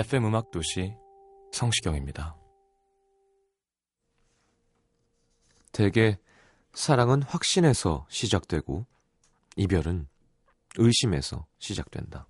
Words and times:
FM 0.00 0.24
음악 0.24 0.50
도시 0.50 0.94
성시경입니다. 1.52 2.34
대개 5.72 6.16
사랑은 6.72 7.22
확신에서 7.22 8.06
시작되고 8.08 8.86
이별은 9.56 10.08
의심에서 10.78 11.44
시작된다. 11.58 12.29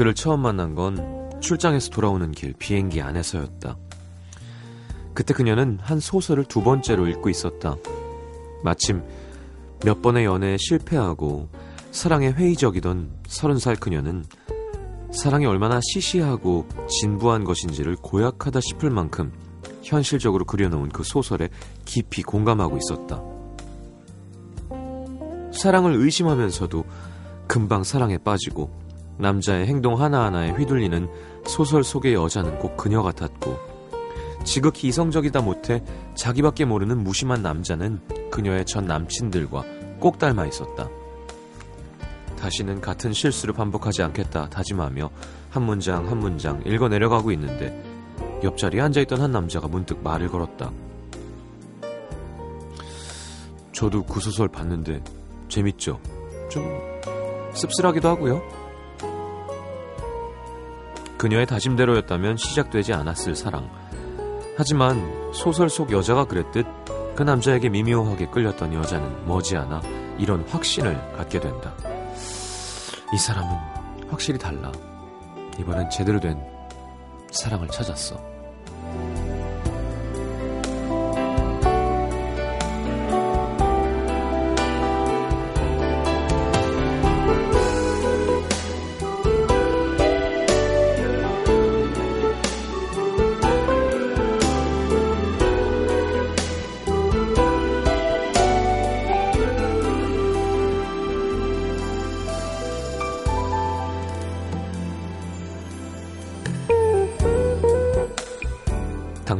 그를 0.00 0.14
처음 0.14 0.40
만난 0.40 0.74
건 0.74 1.30
출장에서 1.42 1.90
돌아오는 1.90 2.32
길 2.32 2.54
비행기 2.54 3.02
안에서였다. 3.02 3.76
그때 5.12 5.34
그녀는 5.34 5.78
한 5.82 6.00
소설을 6.00 6.44
두 6.44 6.62
번째로 6.62 7.06
읽고 7.06 7.28
있었다. 7.28 7.76
마침 8.64 9.02
몇 9.84 10.00
번의 10.00 10.24
연애에 10.24 10.56
실패하고 10.58 11.50
사랑에 11.90 12.30
회의적이던 12.30 13.10
서른 13.26 13.58
살 13.58 13.76
그녀는 13.76 14.24
사랑이 15.12 15.44
얼마나 15.44 15.80
시시하고 15.82 16.66
진부한 16.88 17.44
것인지를 17.44 17.96
고약하다 17.96 18.58
싶을 18.62 18.88
만큼 18.88 19.30
현실적으로 19.82 20.46
그려놓은 20.46 20.88
그 20.88 21.04
소설에 21.04 21.50
깊이 21.84 22.22
공감하고 22.22 22.78
있었다. 22.78 23.22
사랑을 25.52 25.92
의심하면서도 25.96 26.84
금방 27.46 27.84
사랑에 27.84 28.16
빠지고 28.16 28.79
남자의 29.20 29.66
행동 29.66 30.00
하나하나에 30.00 30.52
휘둘리는 30.52 31.08
소설 31.44 31.84
속의 31.84 32.14
여자는 32.14 32.58
꼭 32.58 32.76
그녀 32.76 33.02
같았고 33.02 33.56
지극히 34.44 34.88
이성적이다 34.88 35.42
못해 35.42 35.82
자기밖에 36.14 36.64
모르는 36.64 37.04
무심한 37.04 37.42
남자는 37.42 38.00
그녀의 38.30 38.64
전 38.64 38.86
남친들과 38.86 39.64
꼭 39.98 40.18
닮아 40.18 40.46
있었다. 40.46 40.88
다시는 42.38 42.80
같은 42.80 43.12
실수를 43.12 43.52
반복하지 43.54 44.02
않겠다 44.02 44.48
다짐하며 44.48 45.10
한 45.50 45.62
문장 45.62 46.08
한 46.08 46.18
문장 46.18 46.62
읽어 46.64 46.88
내려가고 46.88 47.30
있는데 47.32 47.84
옆자리에 48.42 48.80
앉아있던 48.80 49.20
한 49.20 49.30
남자가 49.30 49.68
문득 49.68 50.02
말을 50.02 50.28
걸었다. 50.28 50.72
저도 53.72 54.02
그 54.04 54.20
소설 54.20 54.48
봤는데 54.48 55.02
재밌죠? 55.48 56.00
좀 56.50 56.64
씁쓸하기도 57.52 58.08
하고요. 58.08 58.59
그녀의 61.20 61.44
다짐대로였다면 61.44 62.38
시작되지 62.38 62.94
않았을 62.94 63.36
사랑. 63.36 63.70
하지만 64.56 65.32
소설 65.34 65.68
속 65.68 65.92
여자가 65.92 66.24
그랬듯 66.24 66.66
그 67.14 67.22
남자에게 67.22 67.68
미묘하게 67.68 68.28
끌렸던 68.28 68.72
여자는 68.72 69.26
머지않아 69.26 69.82
이런 70.16 70.48
확신을 70.48 71.12
갖게 71.12 71.38
된다. 71.38 71.74
이 73.12 73.18
사람은 73.18 73.50
확실히 74.08 74.38
달라. 74.38 74.72
이번엔 75.58 75.90
제대로 75.90 76.18
된 76.20 76.42
사랑을 77.30 77.68
찾았어. 77.68 78.29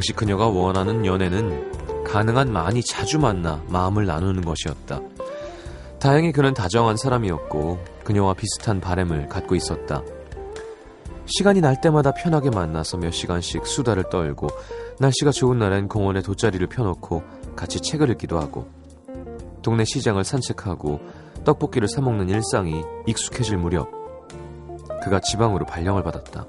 당시 0.01 0.13
그녀가 0.13 0.47
원하는 0.47 1.05
연애는 1.05 2.03
가능한 2.03 2.51
많이 2.51 2.81
자주 2.81 3.19
만나 3.19 3.63
마음을 3.67 4.07
나누는 4.07 4.41
것이었다. 4.41 4.99
다행히 5.99 6.31
그는 6.31 6.55
다정한 6.55 6.97
사람이었고 6.97 7.77
그녀와 8.03 8.33
비슷한 8.33 8.81
바램을 8.81 9.27
갖고 9.27 9.53
있었다. 9.53 10.01
시간이 11.27 11.61
날 11.61 11.79
때마다 11.81 12.15
편하게 12.15 12.49
만나서 12.49 12.97
몇 12.97 13.11
시간씩 13.11 13.67
수다를 13.67 14.05
떨고 14.09 14.47
날씨가 14.97 15.29
좋은 15.29 15.59
날엔 15.59 15.87
공원에 15.87 16.23
돗자리를 16.23 16.65
펴놓고 16.65 17.21
같이 17.55 17.79
책을 17.79 18.09
읽기도 18.09 18.39
하고 18.39 18.67
동네 19.61 19.85
시장을 19.85 20.23
산책하고 20.23 20.99
떡볶이를 21.45 21.87
사먹는 21.87 22.27
일상이 22.29 22.81
익숙해질 23.05 23.57
무렵 23.57 23.87
그가 25.03 25.19
지방으로 25.19 25.67
발령을 25.67 26.01
받았다. 26.01 26.47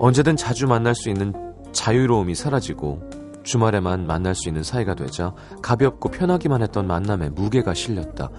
언제든 0.00 0.36
자주 0.36 0.66
만날 0.66 0.94
수 0.94 1.08
있는 1.08 1.32
자유로움이 1.72 2.34
사라지고 2.34 3.00
주말에만 3.42 4.06
만날 4.06 4.34
수 4.34 4.48
있는 4.48 4.62
사이가 4.62 4.94
되자 4.94 5.34
가볍고 5.62 6.10
편하기만 6.10 6.62
했던 6.62 6.86
만남에 6.86 7.30
무게가 7.30 7.74
실렸다. 7.74 8.30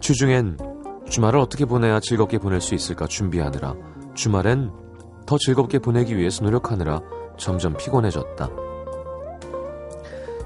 주중엔 0.00 0.58
주말을 1.08 1.38
어떻게 1.38 1.64
보내야 1.64 2.00
즐겁게 2.00 2.38
보낼 2.38 2.60
수 2.60 2.74
있을까 2.74 3.06
준비하느라 3.06 3.74
주말엔 4.14 4.70
더 5.26 5.38
즐겁게 5.38 5.78
보내기 5.78 6.16
위해서 6.16 6.44
노력하느라 6.44 7.00
점점 7.36 7.76
피곤해졌다. 7.76 8.48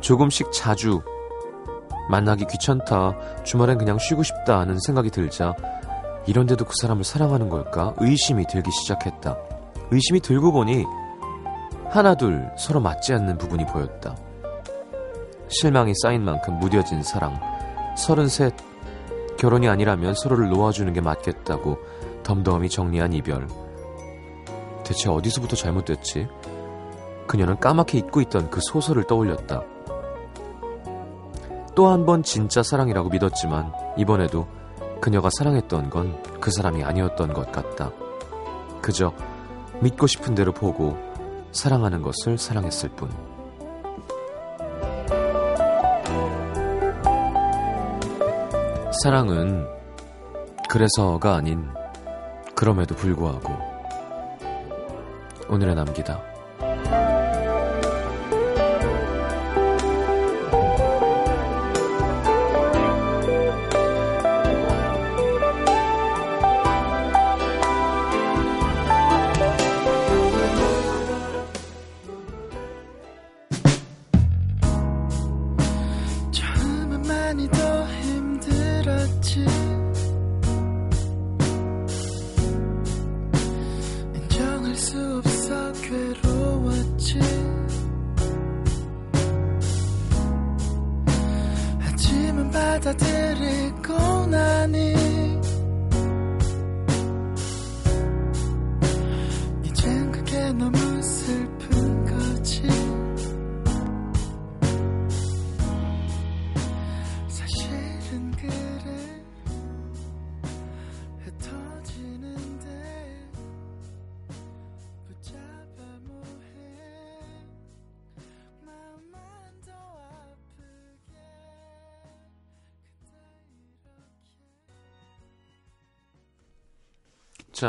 조금씩 0.00 0.50
자주 0.52 1.00
만나기 2.10 2.44
귀찮다. 2.46 3.44
주말엔 3.44 3.78
그냥 3.78 3.98
쉬고 3.98 4.22
싶다 4.22 4.58
하는 4.58 4.78
생각이 4.78 5.10
들자 5.10 5.54
이런데도 6.26 6.64
그 6.64 6.72
사람을 6.80 7.04
사랑하는 7.04 7.48
걸까 7.48 7.94
의심이 7.98 8.44
들기 8.46 8.70
시작했다. 8.70 9.51
의심이 9.92 10.20
들고 10.20 10.52
보니 10.52 10.86
하나둘 11.90 12.50
서로 12.56 12.80
맞지 12.80 13.12
않는 13.12 13.36
부분이 13.36 13.66
보였다. 13.66 14.16
실망이 15.48 15.92
쌓인 16.02 16.24
만큼 16.24 16.58
무뎌진 16.58 17.02
사랑. 17.02 17.38
서른셋 17.98 18.54
결혼이 19.36 19.68
아니라면 19.68 20.14
서로를 20.14 20.48
놓아주는 20.48 20.90
게 20.94 21.02
맞겠다고 21.02 21.76
덤덤히 22.22 22.70
정리한 22.70 23.12
이별. 23.12 23.46
대체 24.82 25.10
어디서부터 25.10 25.56
잘못됐지? 25.56 26.26
그녀는 27.26 27.58
까맣게 27.60 27.98
잊고 27.98 28.22
있던 28.22 28.48
그 28.50 28.60
소설을 28.62 29.04
떠올렸다. 29.04 29.62
또 31.74 31.88
한 31.90 32.06
번 32.06 32.22
진짜 32.22 32.62
사랑이라고 32.62 33.10
믿었지만 33.10 33.72
이번에도 33.98 34.46
그녀가 35.02 35.28
사랑했던 35.38 35.90
건 35.90 36.22
그 36.40 36.50
사람이 36.50 36.82
아니었던 36.82 37.32
것 37.34 37.52
같다. 37.52 37.90
그저 38.80 39.12
믿고 39.82 40.06
싶은 40.06 40.36
대로 40.36 40.52
보고 40.52 40.96
사랑하는 41.50 42.02
것을 42.02 42.38
사랑했을 42.38 42.88
뿐. 42.90 43.10
사랑은 49.02 49.66
그래서가 50.68 51.34
아닌 51.34 51.68
그럼에도 52.54 52.94
불구하고 52.94 53.52
오늘의 55.48 55.74
남기다. 55.74 56.31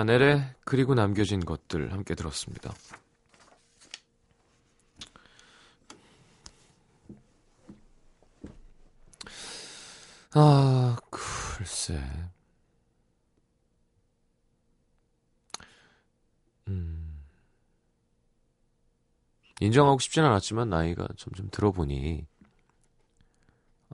내래 0.01 0.55
그리고 0.65 0.95
남겨진 0.95 1.45
것들 1.45 1.93
함께 1.93 2.15
들었습니다. 2.15 2.73
아, 10.35 10.97
글쎄. 11.11 12.01
음. 16.67 17.23
인정하고 19.61 19.99
싶진 19.99 20.23
않았지만 20.23 20.69
나이가 20.69 21.07
점점 21.17 21.49
들어보니 21.51 22.25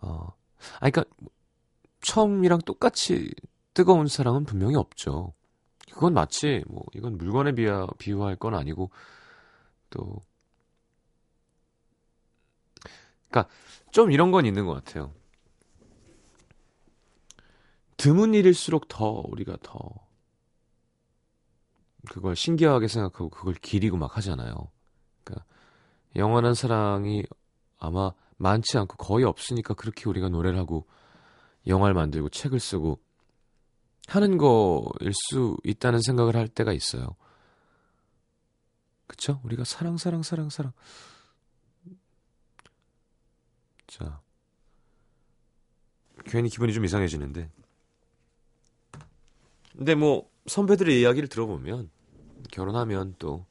어. 0.01 0.27
아 0.79 0.89
그러니까 0.89 1.03
처음이랑 2.01 2.59
똑같이 2.65 3.33
뜨거운 3.73 4.07
사랑은 4.07 4.45
분명히 4.45 4.75
없죠. 4.75 5.33
그건 5.91 6.13
마치 6.13 6.63
뭐 6.68 6.83
이건 6.94 7.18
물건에 7.18 7.53
비하, 7.53 7.88
비유할 7.97 8.36
건 8.36 8.56
아니고 8.56 8.89
또 9.89 10.21
그러니까 13.30 13.53
좀 13.91 14.12
이런 14.12 14.31
건 14.31 14.45
있는 14.45 14.65
것 14.65 14.74
같아요. 14.74 15.13
드문 17.97 18.33
일일수록 18.33 18.88
더 18.88 19.24
우리가 19.27 19.57
더 19.62 19.77
그걸 22.09 22.35
신기하게 22.35 22.88
생각하고 22.88 23.30
그걸 23.30 23.53
기리고 23.56 23.97
막 23.97 24.15
하잖아요. 24.18 24.71
그러니까 25.24 25.45
영원한 26.15 26.53
사랑이 26.53 27.24
아마 27.77 28.13
많지 28.38 28.77
않고 28.77 28.95
거의 28.97 29.25
없으니까 29.25 29.74
그렇게 29.74 30.09
우리가 30.09 30.30
노래를 30.30 30.57
하고 30.57 30.88
영화를 31.68 31.94
만들고 31.94 32.30
책을 32.30 32.59
쓰고 32.59 33.00
하는 34.09 34.38
거일 34.38 35.13
수 35.13 35.57
있다는 35.63 36.01
생각을 36.01 36.35
할 36.35 36.47
때가 36.47 36.73
있어요. 36.73 37.15
그쵸? 39.07 39.39
우리가 39.44 39.63
사랑, 39.63 39.97
사랑, 39.97 40.23
사랑, 40.23 40.50
사랑. 40.50 40.71
자. 43.88 44.21
괜히 46.25 46.50
기분이 46.50 46.73
좀 46.73 46.85
이상해지는데. 46.85 47.50
근데 49.77 49.95
뭐, 49.95 50.29
선배들의 50.47 51.00
이야기를 51.00 51.29
들어보면, 51.29 51.89
결혼하면 52.51 53.15
또, 53.19 53.45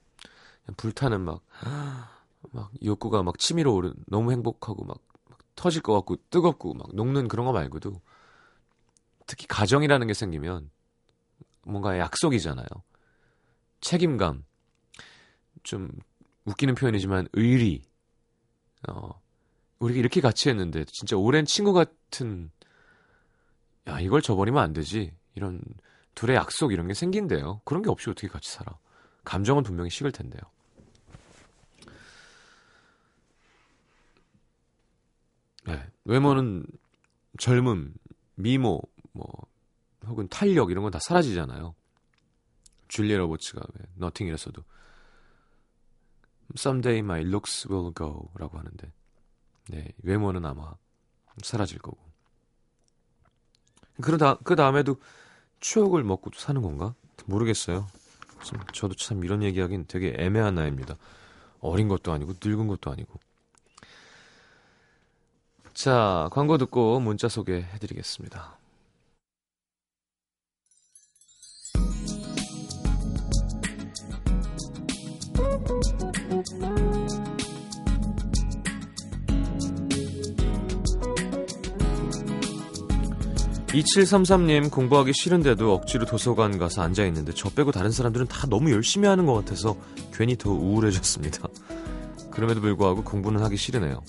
불타는 0.76 1.20
막, 1.20 1.42
막, 2.52 2.70
욕구가 2.84 3.22
막 3.22 3.38
치밀어 3.38 3.72
오른, 3.72 3.94
너무 4.06 4.32
행복하고 4.32 4.84
막, 4.84 4.98
막 5.28 5.38
터질 5.54 5.82
것 5.82 5.94
같고, 5.94 6.16
뜨겁고, 6.30 6.74
막 6.74 6.94
녹는 6.94 7.28
그런 7.28 7.46
거 7.46 7.52
말고도, 7.52 8.00
특히 9.28 9.46
가정이라는 9.46 10.06
게 10.06 10.14
생기면 10.14 10.70
뭔가 11.62 11.98
약속이잖아요. 11.98 12.66
책임감. 13.80 14.44
좀 15.62 15.90
웃기는 16.46 16.74
표현이지만 16.74 17.28
의리. 17.34 17.84
어. 18.88 19.20
우리가 19.78 20.00
이렇게 20.00 20.20
같이 20.20 20.48
했는데 20.48 20.84
진짜 20.86 21.16
오랜 21.16 21.44
친구 21.44 21.72
같은 21.72 22.50
야, 23.86 24.00
이걸 24.00 24.22
저버리면 24.22 24.60
안 24.60 24.72
되지. 24.72 25.12
이런 25.34 25.60
둘의 26.14 26.34
약속 26.34 26.72
이런 26.72 26.88
게 26.88 26.94
생긴대요. 26.94 27.60
그런 27.64 27.82
게 27.82 27.90
없이 27.90 28.10
어떻게 28.10 28.28
같이 28.28 28.50
살아. 28.50 28.76
감정은 29.24 29.62
분명히 29.62 29.90
식을 29.90 30.10
텐데요. 30.10 30.40
네. 35.66 35.86
외모는 36.06 36.64
젊음, 37.38 37.92
미모, 38.36 38.80
뭐 39.18 39.28
혹은 40.06 40.28
탄력 40.28 40.70
이런 40.70 40.82
건 40.84 40.90
다 40.92 40.98
사라지잖아요. 41.00 41.74
줄리아 42.88 43.18
로버츠가 43.18 43.60
왜 43.74 43.84
너팅이라서도 43.96 44.62
Someday 46.56 47.00
my 47.00 47.20
looks 47.22 47.68
will 47.70 47.92
go라고 47.94 48.58
하는데 48.58 48.92
네, 49.68 49.92
외모는 50.02 50.46
아마 50.46 50.72
사라질 51.42 51.78
거고. 51.78 51.98
그러다 54.00 54.36
그 54.44 54.56
다음에도 54.56 54.96
추억을 55.60 56.04
먹고 56.04 56.30
사는 56.34 56.62
건가? 56.62 56.94
모르겠어요. 57.26 57.86
참, 58.44 58.60
저도 58.72 58.94
참 58.94 59.24
이런 59.24 59.42
얘기하긴 59.42 59.86
되게 59.88 60.14
애매한 60.16 60.54
나이입니다. 60.54 60.96
어린 61.60 61.88
것도 61.88 62.12
아니고 62.12 62.34
늙은 62.42 62.68
것도 62.68 62.90
아니고. 62.90 63.18
자, 65.74 66.28
광고 66.32 66.56
듣고 66.58 67.00
문자 67.00 67.28
소개해드리겠습니다. 67.28 68.57
(2733님) 83.68 84.70
공부하기 84.70 85.12
싫은데도 85.12 85.74
억지로 85.74 86.06
도서관 86.06 86.58
가서 86.58 86.82
앉아있는데 86.82 87.32
저 87.34 87.50
빼고 87.50 87.70
다른 87.70 87.90
사람들은 87.90 88.26
다 88.26 88.46
너무 88.48 88.70
열심히 88.70 89.06
하는 89.06 89.26
것 89.26 89.34
같아서 89.34 89.76
괜히 90.12 90.36
더 90.36 90.50
우울해졌습니다. 90.50 91.46
그럼에도 92.30 92.60
불구하고 92.60 93.04
공부는 93.04 93.42
하기 93.42 93.56
싫으네요. 93.56 94.02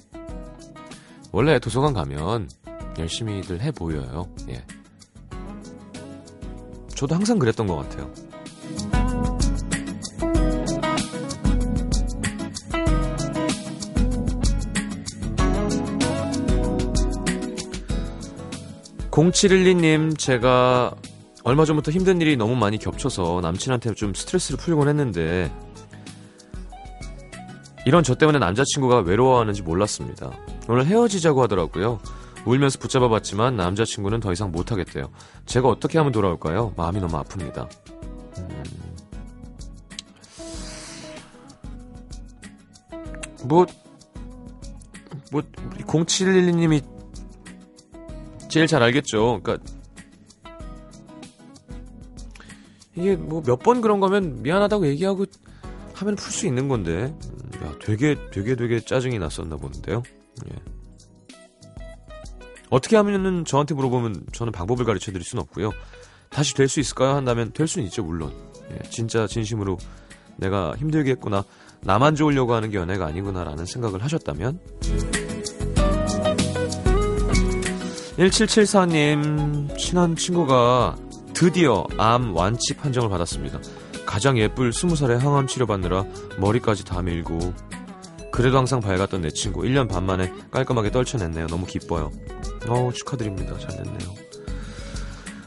원래 1.31 1.59
도서관 1.59 1.93
가면 1.93 2.49
열심히들 2.97 3.61
해 3.61 3.71
보여요. 3.71 4.29
예. 4.49 4.63
저도 6.95 7.15
항상 7.15 7.39
그랬던 7.39 7.67
것 7.67 7.77
같아요 7.77 8.11
(0712님) 19.19 20.17
제가 20.17 20.95
얼마 21.43 21.65
전부터 21.65 21.91
힘든 21.91 22.21
일이 22.21 22.37
너무 22.37 22.55
많이 22.55 22.77
겹쳐서 22.77 23.41
남친한테 23.41 23.93
좀 23.93 24.13
스트레스를 24.13 24.57
풀곤 24.57 24.87
했는데 24.87 25.51
이런 27.85 28.03
저 28.03 28.15
때문에 28.15 28.39
남자친구가 28.39 28.99
외로워하는지 28.99 29.61
몰랐습니다. 29.63 30.31
오늘 30.69 30.85
헤어지자고 30.85 31.41
하더라고요. 31.43 31.99
울면서 32.45 32.79
붙잡아 32.79 33.09
봤지만 33.09 33.57
남자친구는 33.57 34.21
더 34.21 34.31
이상 34.31 34.51
못하겠대요. 34.51 35.09
제가 35.45 35.67
어떻게 35.67 35.97
하면 35.97 36.13
돌아올까요? 36.13 36.73
마음이 36.77 37.01
너무 37.01 37.21
아픕니다. 37.21 37.67
음... 38.37 38.63
뭐, 43.43 43.65
뭐, 45.31 45.41
0712님이 45.85 46.98
제일 48.49 48.67
잘 48.67 48.81
알겠죠. 48.83 49.41
그러니까 49.41 49.63
이게 52.95 53.15
뭐 53.15 53.41
몇 53.41 53.59
번 53.63 53.81
그런 53.81 53.99
거면 53.99 54.41
미안하다고 54.41 54.87
얘기하고 54.87 55.25
하면 55.95 56.15
풀 56.15 56.31
수 56.31 56.47
있는 56.47 56.67
건데 56.67 57.13
음, 57.15 57.65
야, 57.65 57.73
되게 57.81 58.15
되게 58.31 58.55
되게 58.55 58.79
짜증이 58.79 59.19
났었나 59.19 59.55
보는데요. 59.57 60.03
예. 60.51 60.55
어떻게 62.69 62.95
하면은 62.97 63.45
저한테 63.45 63.73
물어보면 63.73 64.27
저는 64.31 64.51
방법을 64.51 64.85
가르쳐 64.85 65.11
드릴 65.11 65.23
수는 65.25 65.41
없고요. 65.43 65.71
다시 66.29 66.53
될 66.53 66.67
수 66.67 66.79
있을까요? 66.79 67.15
한다면 67.15 67.51
될 67.53 67.67
수는 67.67 67.85
있죠, 67.87 68.03
물론. 68.03 68.31
예, 68.71 68.89
진짜 68.89 69.25
진심으로 69.27 69.77
내가 70.37 70.75
힘들게 70.77 71.11
했구나. 71.11 71.43
나만 71.81 72.15
좋으려고 72.15 72.53
하는 72.53 72.69
게 72.69 72.77
연애가 72.77 73.05
아니구나라는 73.07 73.65
생각을 73.65 74.03
하셨다면 74.03 74.59
1774님 78.19 79.77
친한 79.77 80.13
친구가 80.13 80.97
드디어 81.33 81.85
암 81.97 82.35
완치 82.35 82.73
판정을 82.75 83.09
받았습니다. 83.09 83.59
가장 84.05 84.37
예쁠 84.37 84.71
20살에 84.71 85.17
항암 85.17 85.47
치료받느라 85.47 86.03
머리까지 86.37 86.83
다 86.83 87.01
밀고 87.01 87.53
그래도 88.29 88.57
항상 88.57 88.81
밝았던 88.81 89.21
내 89.21 89.29
친구 89.29 89.61
1년 89.61 89.87
반 89.87 90.05
만에 90.05 90.33
깔끔하게 90.51 90.91
떨쳐냈네요. 90.91 91.47
너무 91.47 91.65
기뻐요. 91.65 92.11
어우 92.67 92.91
축하드립니다. 92.91 93.57
잘 93.57 93.69
됐네요. 93.69 94.15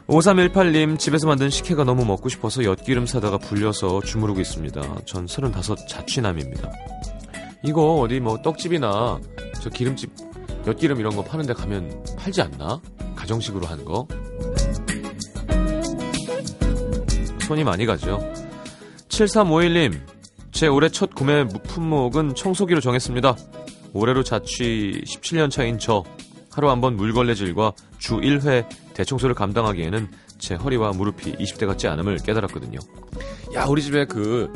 5318님 0.06 0.98
집에서 0.98 1.26
만든 1.26 1.50
식혜가 1.50 1.84
너무 1.84 2.06
먹고 2.06 2.30
싶어서 2.30 2.64
엿기름 2.64 3.04
사다가 3.06 3.36
불려서 3.36 4.00
주무르고 4.00 4.40
있습니다. 4.40 5.00
전 5.04 5.26
35 5.26 5.76
자취남입니다. 5.88 6.70
이거 7.64 7.96
어디 8.00 8.18
뭐 8.18 8.40
떡집이나 8.40 9.20
저 9.60 9.68
기름집 9.68 10.31
엿기름 10.66 11.00
이런 11.00 11.14
거 11.16 11.22
파는 11.24 11.46
데 11.46 11.52
가면 11.54 12.04
팔지 12.18 12.42
않나? 12.42 12.80
가정식으로 13.16 13.66
하는 13.66 13.84
거. 13.84 14.06
손이 17.46 17.64
많이 17.64 17.84
가죠. 17.86 18.18
7351님, 19.08 20.00
제 20.52 20.66
올해 20.68 20.88
첫 20.88 21.14
구매 21.14 21.44
품목은 21.46 22.34
청소기로 22.34 22.80
정했습니다. 22.80 23.36
올해로 23.92 24.22
자취 24.22 25.02
17년 25.06 25.50
차인 25.50 25.78
저, 25.78 26.02
하루 26.50 26.70
한 26.70 26.80
번 26.80 26.96
물걸레질과 26.96 27.72
주 27.98 28.16
1회 28.20 28.66
대청소를 28.94 29.34
감당하기에는 29.34 30.08
제 30.38 30.54
허리와 30.54 30.92
무릎이 30.92 31.36
20대 31.36 31.66
같지 31.66 31.88
않음을 31.88 32.18
깨달았거든요. 32.18 32.78
야, 33.54 33.64
우리 33.66 33.82
집에 33.82 34.06
그, 34.06 34.50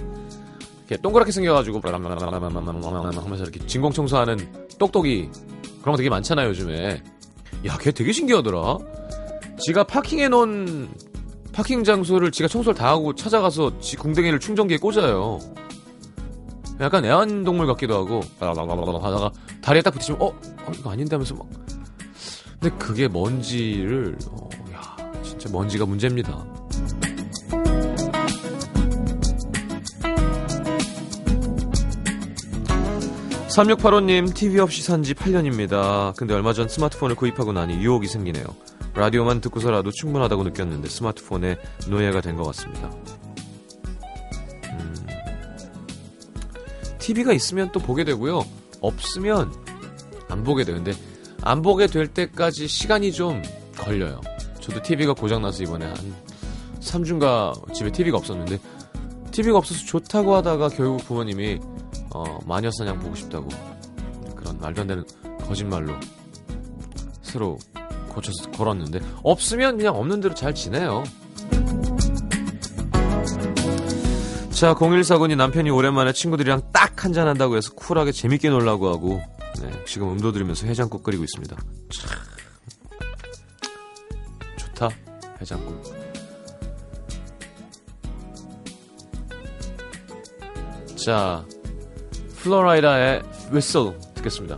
이렇게 0.89 1.01
동그랗게 1.03 1.33
생겨가지고, 1.33 1.81
하면서 1.85 3.43
이렇게 3.45 3.65
진공 3.67 3.93
청소하는 3.93 4.39
똑똑이, 4.79 5.29
그런 5.87 5.93
거 5.93 5.99
되게 5.99 6.11
많잖아요, 6.11 6.49
요즘에. 6.49 7.01
야, 7.65 7.79
걔 7.79 7.93
되게 7.93 8.11
신기하더라. 8.11 8.79
지가 9.61 9.85
파킹해 9.85 10.29
놓은 10.31 10.89
파킹 11.53 11.85
장소를 11.85 12.33
지가 12.33 12.49
청소를 12.49 12.77
다 12.77 12.89
하고 12.89 13.15
찾아가서 13.15 13.79
지 13.79 13.97
궁뎅이를 13.97 14.41
충전기에 14.41 14.79
꽂아요. 14.79 15.39
약간 16.81 17.05
애완동물 17.05 17.69
같기도 17.69 17.95
하고 17.95 18.21
하다가 18.41 19.31
다리에 19.63 19.81
딱 19.81 19.93
붙이면 19.93 20.21
어? 20.21 20.27
어 20.27 20.73
이거 20.75 20.91
아닌데 20.91 21.15
하면서 21.15 21.37
막 21.37 21.47
근데 22.59 22.77
그게 22.79 23.07
먼지를 23.07 24.19
어, 24.29 24.49
야 24.73 24.97
진짜 25.23 25.49
먼지가 25.53 25.87
문제입니다. 25.87 26.45
3685님, 33.57 34.35
TV 34.35 34.61
없이 34.61 34.83
산 34.83 35.03
지 35.03 35.15
8년입니다. 35.15 36.15
근데 36.17 36.35
얼마 36.35 36.53
전 36.53 36.69
스마트폰을 36.69 37.17
구입하고 37.17 37.53
나니 37.53 37.75
유혹이 37.83 38.07
생기네요. 38.07 38.45
라디오만 38.95 39.41
듣고서라도 39.41 39.91
충분하다고 39.93 40.43
느꼈는데 40.45 40.89
스마트폰에 40.91 41.57
노예가 41.89 42.21
된 42.21 42.37
것 42.37 42.45
같습니다. 42.49 42.91
음, 44.73 45.07
TV가 46.99 47.33
있으면 47.33 47.71
또 47.73 47.81
보게 47.81 48.05
되고요. 48.05 48.45
없으면 48.83 49.51
안 50.29 50.43
보게. 50.45 50.65
근데 50.65 50.93
안 51.41 51.63
보게 51.63 51.87
될 51.87 52.09
때까지 52.09 52.69
시간이 52.69 53.11
좀 53.13 53.41
걸려요. 53.79 54.21
저도 54.61 54.83
TV가 54.83 55.15
고장나서 55.15 55.63
이번에 55.63 55.87
한 55.87 55.97
3주인가 56.81 57.73
집에 57.73 57.91
TV가 57.91 58.19
없었는데 58.19 58.59
TV가 59.31 59.57
없어서 59.59 59.83
좋다고 59.87 60.35
하다가 60.35 60.69
결국 60.69 60.99
부모님이 61.07 61.59
어, 62.17 62.39
마녀사냥 62.47 62.99
보고 62.99 63.15
싶다고 63.15 63.49
그런 64.35 64.59
말도 64.59 64.81
안 64.81 64.87
되는 64.87 65.05
거짓말로 65.47 65.93
새로 67.21 67.59
고쳐서 68.09 68.51
걸었는데 68.53 69.01
없으면 69.23 69.77
그냥 69.77 69.95
없는 69.97 70.23
대로 70.23 70.35
잘 70.35 70.55
지내요. 70.55 71.05
자, 74.51 74.75
0149님 74.75 75.37
남편이 75.37 75.69
오랜만에 75.69 76.15
친구들이랑 76.15 76.73
딱 76.73 77.05
한잔 77.05 77.29
한다고 77.29 77.59
해서 77.59 77.75
쿨하게 77.75 78.13
재밌게 78.13 78.49
놀라고 78.49 78.89
하고 78.89 79.21
네, 79.61 79.71
지금 79.85 80.13
음도 80.13 80.33
들으면서 80.33 80.67
해장국 80.67 81.03
끓이고 81.03 81.23
있습니다. 81.23 81.55
참. 81.91 82.11
좋다. 84.57 84.89
해장국. 85.43 85.83
자, 90.97 91.45
플로라이다의 92.47 93.23
웨슬 93.51 93.93
듣겠습니다. 94.15 94.57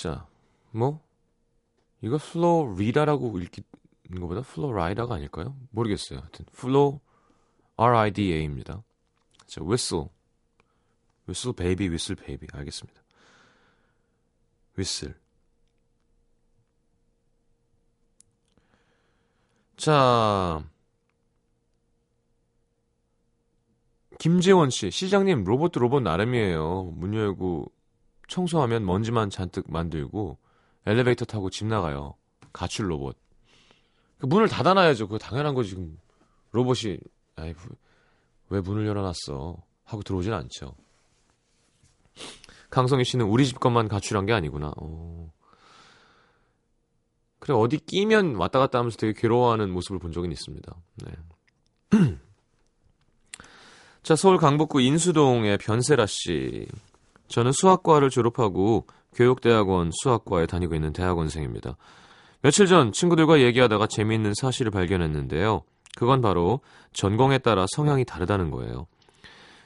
자, 0.00 0.26
뭐 0.72 1.00
이거 2.02 2.18
플로리다라고 2.18 3.38
읽는 3.38 4.20
것보다 4.22 4.42
플로라이다가 4.42 5.14
아닐까요? 5.14 5.56
모르겠어요. 5.70 6.18
하여튼 6.18 6.44
플로 6.52 7.00
R-I-D-A입니다. 7.76 8.82
자, 9.46 9.60
whistle, 9.62 10.08
whistle 11.28 11.54
baby, 11.54 11.86
whistle 11.86 12.20
baby. 12.20 12.48
알겠습니다. 12.52 13.00
whistle. 14.76 15.14
자, 19.76 20.68
김재원 24.18 24.70
씨, 24.70 24.90
시장님 24.90 25.44
로봇도 25.44 25.78
로봇 25.78 26.02
나름이에요. 26.02 26.94
문 26.96 27.14
열고 27.14 27.73
청소하면 28.34 28.84
먼지만 28.84 29.30
잔뜩 29.30 29.70
만들고 29.70 30.38
엘리베이터 30.86 31.24
타고 31.24 31.50
집 31.50 31.66
나가요. 31.66 32.16
가출 32.52 32.90
로봇. 32.90 33.16
그 34.18 34.26
문을 34.26 34.48
닫아놔야죠. 34.48 35.06
그거 35.06 35.18
당연한 35.18 35.54
거지. 35.54 35.70
지금 35.70 35.96
로봇이 36.50 36.98
아이 37.36 37.54
왜 38.48 38.60
문을 38.60 38.88
열어놨어 38.88 39.56
하고 39.84 40.02
들어오진 40.02 40.32
않죠. 40.32 40.74
강성희 42.70 43.04
씨는 43.04 43.26
우리 43.26 43.46
집 43.46 43.60
것만 43.60 43.86
가출한 43.86 44.26
게 44.26 44.32
아니구나. 44.32 44.72
어. 44.78 45.32
그래 47.38 47.54
어디 47.54 47.78
끼면 47.78 48.34
왔다 48.34 48.58
갔다 48.58 48.80
하면서 48.80 48.96
되게 48.96 49.12
괴로워하는 49.12 49.70
모습을 49.70 50.00
본 50.00 50.10
적은 50.10 50.32
있습니다. 50.32 50.74
네. 51.04 51.12
자 54.02 54.16
서울 54.16 54.38
강북구 54.38 54.80
인수동의 54.80 55.58
변세라 55.58 56.06
씨. 56.06 56.66
저는 57.28 57.52
수학과를 57.52 58.10
졸업하고 58.10 58.86
교육대학원 59.14 59.90
수학과에 60.02 60.46
다니고 60.46 60.74
있는 60.74 60.92
대학원생입니다. 60.92 61.76
며칠 62.42 62.66
전 62.66 62.92
친구들과 62.92 63.40
얘기하다가 63.40 63.86
재미있는 63.86 64.34
사실을 64.34 64.70
발견했는데요. 64.70 65.62
그건 65.96 66.20
바로 66.20 66.60
전공에 66.92 67.38
따라 67.38 67.64
성향이 67.74 68.04
다르다는 68.04 68.50
거예요. 68.50 68.86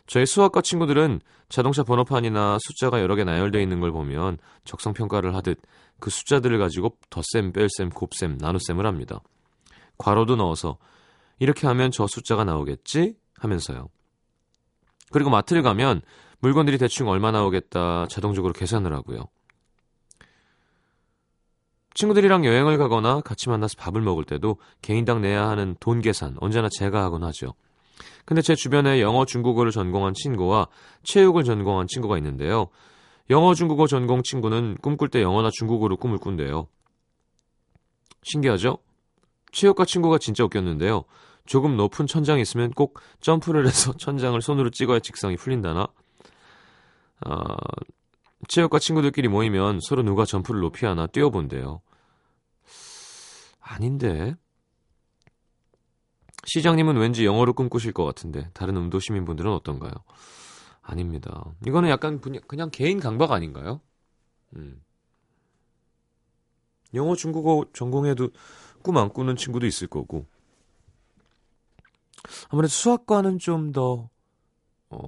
저희 0.06 0.26
수학과 0.26 0.62
친구들은 0.62 1.20
자동차 1.48 1.82
번호판이나 1.82 2.58
숫자가 2.60 3.00
여러 3.00 3.14
개 3.14 3.24
나열되어 3.24 3.60
있는 3.60 3.80
걸 3.80 3.92
보면 3.92 4.38
적성평가를 4.64 5.34
하듯 5.34 5.60
그 6.00 6.10
숫자들을 6.10 6.58
가지고 6.58 6.96
덧셈, 7.10 7.52
뺄셈, 7.52 7.90
곱셈, 7.90 8.38
나눗셈을 8.38 8.86
합니다. 8.86 9.20
괄호도 9.98 10.36
넣어서 10.36 10.78
이렇게 11.38 11.66
하면 11.66 11.90
저 11.90 12.06
숫자가 12.06 12.44
나오겠지? 12.44 13.16
하면서요. 13.38 13.88
그리고 15.10 15.30
마트를 15.30 15.62
가면 15.62 16.02
물건들이 16.40 16.78
대충 16.78 17.08
얼마 17.08 17.30
나오겠다 17.30 18.06
자동적으로 18.08 18.52
계산을 18.52 18.92
하고요. 18.92 19.24
친구들이랑 21.94 22.44
여행을 22.44 22.78
가거나 22.78 23.20
같이 23.22 23.48
만나서 23.48 23.74
밥을 23.76 24.00
먹을 24.00 24.22
때도 24.24 24.58
개인당 24.82 25.20
내야 25.20 25.48
하는 25.48 25.74
돈 25.80 26.00
계산 26.00 26.36
언제나 26.40 26.68
제가 26.70 27.02
하곤 27.02 27.24
하죠. 27.24 27.54
근데 28.24 28.40
제 28.40 28.54
주변에 28.54 29.00
영어, 29.00 29.24
중국어를 29.24 29.72
전공한 29.72 30.14
친구와 30.14 30.68
체육을 31.02 31.42
전공한 31.42 31.86
친구가 31.88 32.16
있는데요. 32.18 32.68
영어 33.30 33.54
중국어 33.54 33.86
전공 33.86 34.22
친구는 34.22 34.76
꿈꿀 34.80 35.08
때 35.08 35.22
영어나 35.22 35.50
중국어로 35.50 35.96
꿈을 35.96 36.18
꾼대요. 36.18 36.68
신기하죠? 38.22 38.78
체육과 39.50 39.84
친구가 39.84 40.18
진짜 40.18 40.44
웃겼는데요. 40.44 41.04
조금 41.46 41.76
높은 41.76 42.06
천장이 42.06 42.42
있으면 42.42 42.70
꼭 42.70 43.00
점프를 43.20 43.66
해서 43.66 43.92
천장을 43.98 44.40
손으로 44.40 44.70
찍어야 44.70 45.00
직성이 45.00 45.36
풀린다나? 45.36 45.88
아, 47.20 47.56
체육과 48.48 48.78
친구들끼리 48.78 49.28
모이면 49.28 49.80
서로 49.82 50.02
누가 50.02 50.24
점프를 50.24 50.60
높이 50.60 50.86
하나 50.86 51.06
뛰어본대요. 51.06 51.80
아닌데. 53.60 54.34
시장님은 56.44 56.96
왠지 56.96 57.26
영어로 57.26 57.52
꿈꾸실 57.52 57.92
것 57.92 58.04
같은데 58.04 58.48
다른 58.54 58.76
음도 58.76 59.00
시민분들은 59.00 59.52
어떤가요? 59.52 59.92
아닙니다. 60.82 61.44
이거는 61.66 61.90
약간 61.90 62.20
그냥, 62.20 62.70
개인 62.70 63.00
강박 63.00 63.32
아닌가요? 63.32 63.80
음. 64.56 64.82
영어, 66.94 67.14
중국어 67.14 67.66
전공해도 67.72 68.30
꿈 68.82 68.96
안 68.96 69.10
꾸는 69.12 69.36
친구도 69.36 69.66
있을 69.66 69.86
거고. 69.88 70.26
아무래도 72.48 72.70
수학과는 72.70 73.38
좀 73.38 73.72
더, 73.72 74.08
어, 74.90 75.06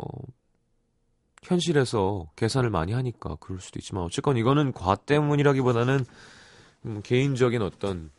현실에서 1.43 2.31
계산을 2.37 2.71
많이 2.71 2.93
하니까 2.93 3.37
그럴 3.41 3.61
수도 3.61 3.79
있지만, 3.79 4.05
어쨌건 4.05 4.37
이거는 4.37 4.73
과 4.73 4.95
때문이라기보다는 4.97 6.05
음, 6.87 7.01
개인적인 7.03 7.63
어떤 7.63 8.11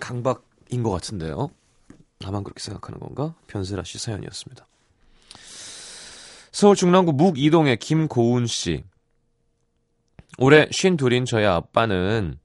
강박인 0.00 0.82
것 0.82 0.90
같은데요. 0.90 1.50
나만 2.20 2.44
그렇게 2.44 2.60
생각하는 2.60 3.00
건가? 3.00 3.34
변세라 3.46 3.82
씨 3.84 3.98
사연이었습니다. 3.98 4.66
서울 6.52 6.74
중랑구 6.74 7.12
묵이동의 7.12 7.76
김고운 7.76 8.46
씨. 8.46 8.84
올해 10.38 10.68
쉰 10.70 10.96
둘인 10.96 11.24
저희 11.24 11.44
아빠는 11.44 12.38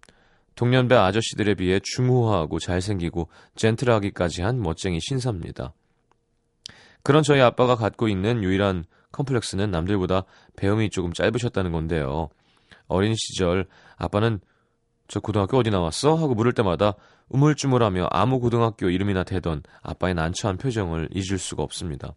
동년배 0.55 0.95
아저씨들에 0.95 1.55
비해 1.55 1.79
중후하고 1.81 2.59
잘생기고 2.59 3.29
젠틀하기까지 3.55 4.41
한 4.41 4.61
멋쟁이 4.61 4.99
신사입니다. 4.99 5.73
그런 7.03 7.23
저희 7.23 7.41
아빠가 7.41 7.75
갖고 7.75 8.07
있는 8.07 8.43
유일한 8.43 8.85
컴플렉스는 9.11 9.71
남들보다 9.71 10.23
배움이 10.55 10.89
조금 10.89 11.13
짧으셨다는 11.13 11.71
건데요. 11.71 12.29
어린 12.87 13.15
시절 13.15 13.67
아빠는 13.97 14.39
저 15.07 15.19
고등학교 15.19 15.57
어디 15.57 15.69
나왔어? 15.69 16.15
하고 16.15 16.35
물을 16.35 16.53
때마다 16.53 16.93
우물쭈물하며 17.29 18.07
아무 18.11 18.39
고등학교 18.39 18.89
이름이나 18.89 19.23
대던 19.23 19.63
아빠의 19.81 20.13
난처한 20.15 20.57
표정을 20.57 21.09
잊을 21.11 21.37
수가 21.37 21.63
없습니다. 21.63 22.13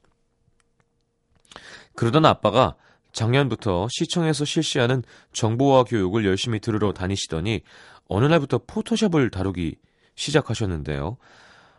그러던 1.94 2.24
아빠가 2.24 2.76
작년부터 3.12 3.86
시청에서 3.90 4.44
실시하는 4.44 5.02
정보화 5.32 5.84
교육을 5.84 6.24
열심히 6.24 6.58
들으러 6.58 6.92
다니시더니 6.92 7.62
어느 8.08 8.26
날부터 8.26 8.60
포토샵을 8.66 9.30
다루기 9.30 9.76
시작하셨는데요. 10.16 11.16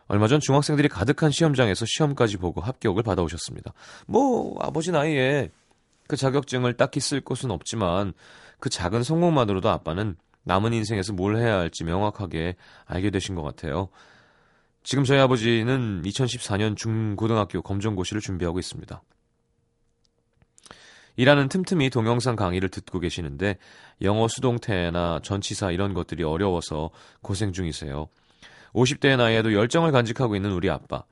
얼마 0.08 0.28
전 0.28 0.40
중학생들이 0.40 0.88
가득한 0.88 1.30
시험장에서 1.30 1.84
시험까지 1.86 2.36
보고 2.36 2.60
합격을 2.60 3.02
받아오셨습니다. 3.02 3.72
뭐 4.06 4.56
아버지 4.60 4.92
나이에 4.92 5.50
그 6.06 6.16
자격증을 6.16 6.76
딱히 6.76 7.00
쓸 7.00 7.20
곳은 7.20 7.50
없지만 7.50 8.12
그 8.60 8.70
작은 8.70 9.02
성공만으로도 9.02 9.68
아빠는 9.68 10.16
남은 10.44 10.72
인생에서 10.72 11.12
뭘 11.12 11.36
해야 11.36 11.58
할지 11.58 11.82
명확하게 11.82 12.54
알게 12.84 13.10
되신 13.10 13.34
것 13.34 13.42
같아요. 13.42 13.88
지금 14.84 15.02
저희 15.02 15.18
아버지는 15.18 16.02
2014년 16.02 16.76
중고등학교 16.76 17.60
검정고시를 17.60 18.20
준비하고 18.20 18.60
있습니다. 18.60 19.02
일하는 21.16 21.48
틈틈이 21.48 21.90
동영상 21.90 22.36
강의를 22.36 22.68
듣고 22.68 23.00
계시는데 23.00 23.58
영어 24.02 24.28
수동태나 24.28 25.20
전치사 25.24 25.72
이런 25.72 25.94
것들이 25.94 26.22
어려워서 26.22 26.90
고생 27.22 27.52
중이세요. 27.52 28.08
50대의 28.74 29.16
나이에도 29.16 29.52
열정을 29.52 29.92
간직하고 29.92 30.36
있는 30.36 30.52
우리 30.52 30.70
아빠. 30.70 31.04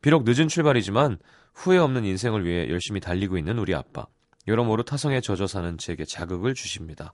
비록 0.00 0.24
늦은 0.24 0.48
출발이지만 0.48 1.18
후회 1.54 1.78
없는 1.78 2.04
인생을 2.04 2.44
위해 2.44 2.68
열심히 2.68 3.00
달리고 3.00 3.38
있는 3.38 3.58
우리 3.58 3.74
아빠. 3.74 4.06
여러모로 4.46 4.82
타성에 4.82 5.20
젖어 5.20 5.46
사는 5.46 5.78
제게 5.78 6.04
자극을 6.04 6.54
주십니다. 6.54 7.12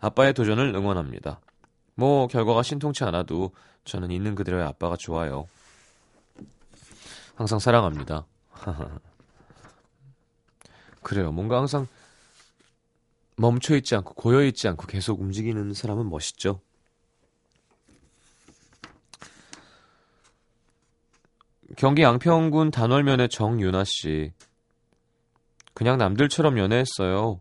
아빠의 0.00 0.34
도전을 0.34 0.74
응원합니다. 0.74 1.40
뭐 1.94 2.26
결과가 2.26 2.62
신통치 2.62 3.04
않아도 3.04 3.52
저는 3.84 4.10
있는 4.10 4.34
그대로의 4.34 4.64
아빠가 4.64 4.96
좋아요. 4.96 5.48
항상 7.34 7.58
사랑합니다. 7.58 8.26
그래요. 11.02 11.32
뭔가 11.32 11.58
항상 11.58 11.86
멈춰 13.36 13.76
있지 13.76 13.94
않고 13.96 14.14
고여 14.14 14.44
있지 14.44 14.68
않고 14.68 14.86
계속 14.86 15.20
움직이는 15.20 15.72
사람은 15.72 16.10
멋있죠. 16.10 16.60
경기 21.76 22.02
양평군 22.02 22.70
단월면의 22.70 23.28
정유나 23.28 23.84
씨. 23.84 24.32
그냥 25.74 25.98
남들처럼 25.98 26.58
연애했어요. 26.58 27.40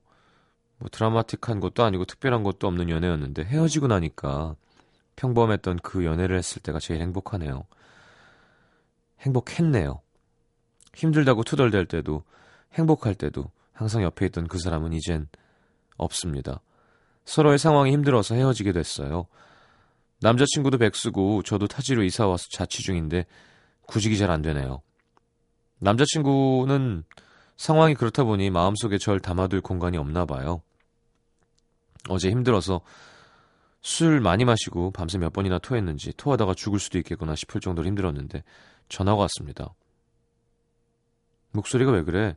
뭐 0.79 0.89
드라마틱한 0.91 1.59
것도 1.59 1.83
아니고 1.83 2.05
특별한 2.05 2.43
것도 2.43 2.67
없는 2.67 2.89
연애였는데 2.89 3.43
헤어지고 3.45 3.87
나니까 3.87 4.55
평범했던 5.15 5.79
그 5.79 6.05
연애를 6.05 6.37
했을 6.37 6.61
때가 6.61 6.79
제일 6.79 7.01
행복하네요. 7.01 7.63
행복했네요. 9.21 10.01
힘들다고 10.93 11.43
투덜댈 11.43 11.87
때도 11.87 12.23
행복할 12.73 13.15
때도 13.15 13.49
항상 13.73 14.03
옆에 14.03 14.27
있던 14.27 14.47
그 14.47 14.59
사람은 14.59 14.93
이젠 14.93 15.27
없습니다. 15.97 16.61
서로의 17.25 17.57
상황이 17.57 17.91
힘들어서 17.91 18.35
헤어지게 18.35 18.71
됐어요. 18.71 19.25
남자친구도 20.21 20.77
백수고 20.77 21.43
저도 21.43 21.67
타지로 21.67 22.03
이사 22.03 22.27
와서 22.27 22.45
자취 22.51 22.83
중인데 22.83 23.25
구직이 23.87 24.17
잘 24.17 24.29
안 24.29 24.41
되네요. 24.41 24.81
남자친구는 25.79 27.03
상황이 27.55 27.95
그렇다 27.95 28.23
보니 28.23 28.49
마음속에 28.51 28.97
절 28.97 29.19
담아둘 29.19 29.61
공간이 29.61 29.97
없나 29.97 30.25
봐요. 30.25 30.61
어제 32.09 32.29
힘들어서 32.29 32.81
술 33.81 34.21
많이 34.21 34.45
마시고 34.45 34.91
밤새 34.91 35.17
몇 35.17 35.33
번이나 35.33 35.59
토했는지 35.59 36.13
토하다가 36.17 36.53
죽을 36.53 36.79
수도 36.79 36.97
있겠구나 36.97 37.35
싶을 37.35 37.61
정도로 37.61 37.87
힘들었는데 37.87 38.43
전화가 38.89 39.21
왔습니다. 39.21 39.73
목소리가 41.51 41.91
왜 41.91 42.03
그래? 42.03 42.35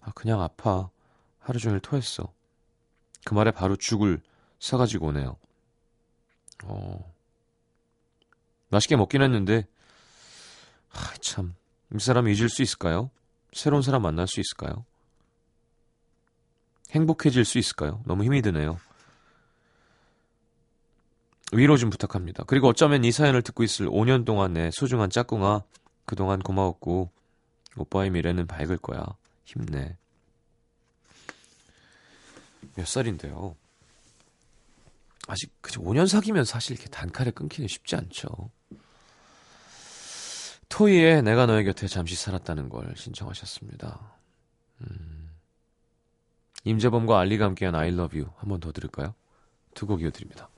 아, 0.00 0.10
그냥 0.12 0.40
아파. 0.42 0.90
하루 1.38 1.58
종일 1.58 1.80
토했어. 1.80 2.32
그 3.24 3.34
말에 3.34 3.50
바로 3.50 3.76
죽을 3.76 4.20
사가지고 4.58 5.08
오네요. 5.08 5.36
어. 6.64 7.12
맛있게 8.70 8.96
먹긴 8.96 9.22
했는데, 9.22 9.66
아, 10.92 11.14
참. 11.20 11.54
이 11.94 11.98
사람이 11.98 12.32
잊을 12.34 12.48
수 12.48 12.62
있을까요? 12.62 13.10
새로운 13.52 13.82
사람 13.82 14.02
만날 14.02 14.26
수 14.26 14.40
있을까요? 14.40 14.84
행복해질 16.90 17.44
수 17.44 17.58
있을까요? 17.58 18.02
너무 18.06 18.24
힘이 18.24 18.42
드네요. 18.42 18.78
위로 21.52 21.76
좀 21.76 21.90
부탁합니다. 21.90 22.44
그리고 22.46 22.68
어쩌면 22.68 23.04
이 23.04 23.12
사연을 23.12 23.42
듣고 23.42 23.62
있을 23.62 23.86
5년 23.88 24.24
동안의 24.24 24.72
소중한 24.72 25.10
짝꿍아, 25.10 25.62
그동안 26.06 26.40
고마웠고, 26.40 27.10
오빠의 27.76 28.10
미래는 28.10 28.46
밝을 28.46 28.78
거야. 28.78 29.04
힘내. 29.44 29.96
몇 32.74 32.86
살인데요? 32.86 33.54
아직 35.28 35.52
그저 35.60 35.80
5년 35.80 36.06
사귀면 36.08 36.44
사실 36.44 36.72
이렇게 36.72 36.88
단칼에 36.88 37.30
끊기는 37.30 37.68
쉽지 37.68 37.96
않죠. 37.96 38.50
토이의 40.72 41.22
내가 41.22 41.44
너의 41.44 41.64
곁에 41.64 41.86
잠시 41.86 42.16
살았다는 42.16 42.70
걸 42.70 42.94
신청하셨습니다. 42.96 44.00
음. 44.80 45.30
임재범과 46.64 47.18
알리가 47.20 47.44
함께한 47.44 47.74
I 47.74 47.88
love 47.88 48.18
you 48.18 48.30
한 48.38 48.48
번 48.48 48.58
더 48.60 48.72
들을까요? 48.72 49.14
두 49.74 49.86
곡 49.86 50.00
이어드립니다. 50.02 50.48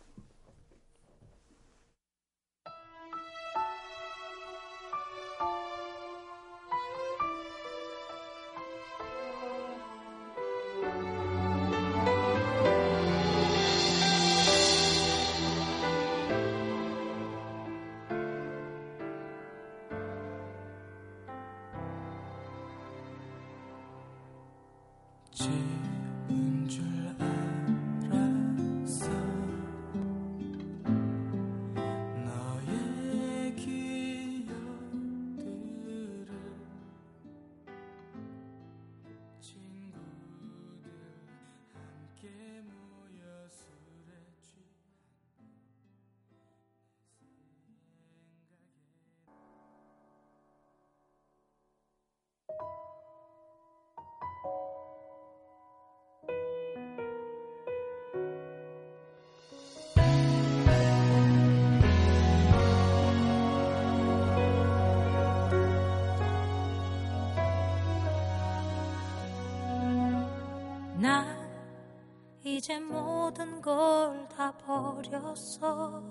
이제 72.56 72.78
모든 72.78 73.60
걸 73.60 74.28
다 74.28 74.52
버렸어. 74.58 76.02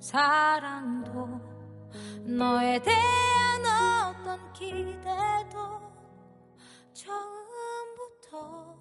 사랑도 0.00 1.40
너에 2.24 2.80
대한 2.80 4.14
어떤 4.16 4.52
기대도 4.52 5.80
처음부터 6.92 8.76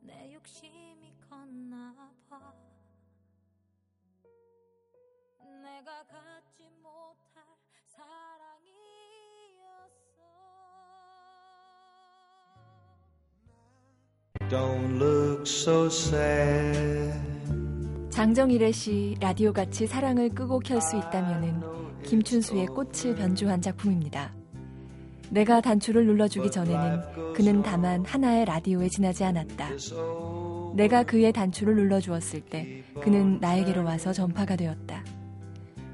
내 0.00 0.32
욕심 0.34 0.91
so 15.46 15.86
sad. 15.86 17.18
장정일의 18.10 18.72
시 18.72 19.16
라디오 19.18 19.50
같이 19.50 19.86
사랑을 19.86 20.28
끄고 20.28 20.60
켤 20.60 20.78
수 20.78 20.96
있다면은 20.98 21.62
김춘수의 22.02 22.66
꽃을 22.66 23.14
변주한 23.16 23.62
작품입니다. 23.62 24.34
내가 25.30 25.62
단추를 25.62 26.04
눌러주기 26.04 26.50
전에는 26.50 27.32
그는 27.32 27.62
다만 27.62 28.04
하나의 28.04 28.44
라디오에 28.44 28.88
지나지 28.90 29.24
않았다. 29.24 29.70
내가 30.74 31.02
그의 31.02 31.32
단추를 31.32 31.74
눌러주었을 31.74 32.42
때 32.42 32.84
그는 33.02 33.38
나에게로 33.40 33.82
와서 33.84 34.12
전파가 34.12 34.56
되었다. 34.56 35.02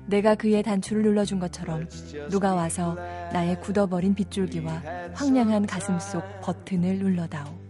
내가 0.06 0.34
그의 0.34 0.64
단추를 0.64 1.02
눌러준 1.02 1.38
것처럼 1.38 1.86
누가 2.28 2.54
와서 2.54 2.96
나의 3.32 3.60
굳어버린 3.60 4.14
빗줄기와 4.16 4.82
황량한 5.14 5.66
가슴 5.66 6.00
속 6.00 6.24
버튼을 6.40 6.98
눌러다오. 6.98 7.67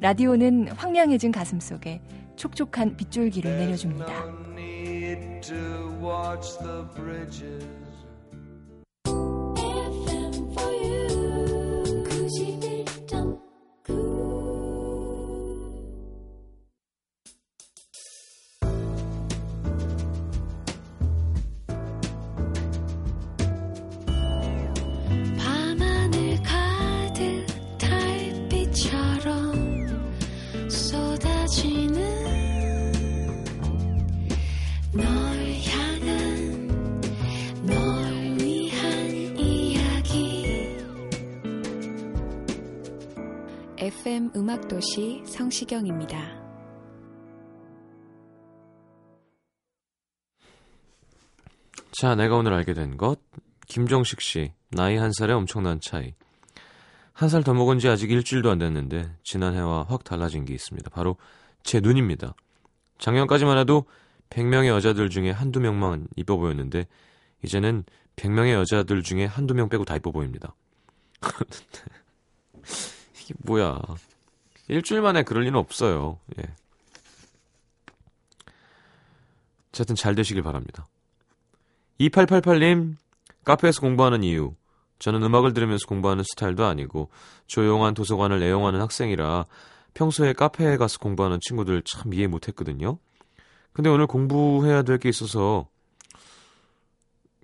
라디오는 0.00 0.68
황량해진 0.68 1.32
가슴 1.32 1.58
속에 1.58 2.00
촉촉한 2.36 2.96
빗줄기를 2.96 3.58
내려줍니다. 3.58 4.46
FM 44.16 44.30
음악도시 44.34 45.22
성시경입니다. 45.26 46.16
자, 51.90 52.14
내가 52.14 52.36
오늘 52.36 52.54
알게 52.54 52.72
된 52.72 52.96
것. 52.96 53.20
김정식 53.66 54.22
씨, 54.22 54.54
나이 54.70 54.96
한 54.96 55.12
살의 55.12 55.36
엄청난 55.36 55.80
차이. 55.82 56.14
한 57.12 57.28
살 57.28 57.42
더 57.42 57.52
먹은 57.52 57.78
지 57.78 57.88
아직 57.88 58.10
일주일도 58.10 58.50
안 58.50 58.56
됐는데, 58.58 59.14
지난해와 59.22 59.84
확 59.86 60.02
달라진 60.02 60.46
게 60.46 60.54
있습니다. 60.54 60.88
바로 60.88 61.16
제 61.62 61.80
눈입니다. 61.80 62.34
작년까지만 62.96 63.58
해도 63.58 63.84
100명의 64.30 64.68
여자들 64.68 65.10
중에 65.10 65.30
한두 65.30 65.60
명만 65.60 66.08
이뻐 66.16 66.38
보였는데, 66.38 66.86
이제는 67.44 67.84
100명의 68.16 68.54
여자들 68.54 69.02
중에 69.02 69.26
한두 69.26 69.52
명 69.52 69.68
빼고 69.68 69.84
다 69.84 69.94
이뻐 69.94 70.10
보입니다. 70.10 70.54
이게 73.26 73.34
뭐야. 73.38 73.80
일주일 74.68 75.02
만에 75.02 75.22
그럴 75.24 75.44
리는 75.44 75.58
없어요. 75.58 76.18
예. 76.38 76.44
어쨌든 79.70 79.96
잘 79.96 80.14
되시길 80.14 80.42
바랍니다. 80.42 80.86
2888님, 82.00 82.96
카페에서 83.44 83.80
공부하는 83.80 84.22
이유. 84.22 84.54
저는 84.98 85.22
음악을 85.22 85.52
들으면서 85.52 85.86
공부하는 85.86 86.24
스타일도 86.24 86.64
아니고, 86.64 87.10
조용한 87.46 87.94
도서관을 87.94 88.42
애용하는 88.42 88.80
학생이라 88.80 89.44
평소에 89.94 90.32
카페에 90.32 90.76
가서 90.76 90.98
공부하는 90.98 91.38
친구들 91.42 91.82
참 91.82 92.14
이해 92.14 92.26
못했거든요. 92.26 92.98
근데 93.72 93.90
오늘 93.90 94.06
공부해야 94.06 94.82
될 94.82 94.98
게 94.98 95.08
있어서, 95.08 95.68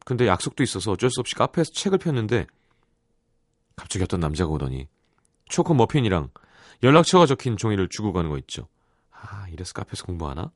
근데 0.04 0.26
약속도 0.26 0.62
있어서 0.62 0.92
어쩔 0.92 1.10
수 1.10 1.20
없이 1.20 1.34
카페에서 1.34 1.72
책을 1.74 1.98
폈는데, 1.98 2.46
갑자기 3.76 4.02
어떤 4.04 4.20
남자가 4.20 4.50
오더니, 4.50 4.88
초코 5.52 5.74
머핀이랑 5.74 6.30
연락처가 6.82 7.26
적힌 7.26 7.58
종이를 7.58 7.88
주고 7.90 8.14
가는 8.14 8.30
거 8.30 8.38
있죠. 8.38 8.68
아, 9.10 9.46
이래서 9.52 9.74
카페에서 9.74 10.06
공부하나? 10.06 10.50